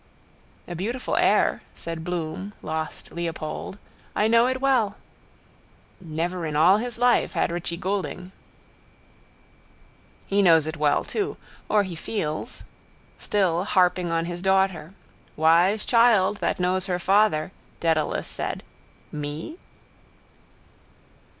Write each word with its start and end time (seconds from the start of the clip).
—A 0.67 0.73
beautiful 0.73 1.15
air, 1.17 1.61
said 1.75 2.03
Bloom 2.03 2.53
lost 2.63 3.11
Leopold. 3.11 3.77
I 4.15 4.27
know 4.27 4.47
it 4.47 4.59
well. 4.59 4.95
Never 5.99 6.47
in 6.47 6.55
all 6.55 6.77
his 6.79 6.97
life 6.97 7.33
had 7.33 7.51
Richie 7.51 7.77
Goulding. 7.77 8.31
He 10.25 10.41
knows 10.41 10.65
it 10.65 10.75
well 10.75 11.03
too. 11.03 11.37
Or 11.69 11.83
he 11.83 11.95
feels. 11.95 12.63
Still 13.19 13.63
harping 13.63 14.09
on 14.09 14.25
his 14.25 14.41
daughter. 14.41 14.95
Wise 15.35 15.85
child 15.85 16.37
that 16.37 16.59
knows 16.59 16.87
her 16.87 16.97
father, 16.97 17.51
Dedalus 17.79 18.27
said. 18.27 18.63
Me? 19.11 19.57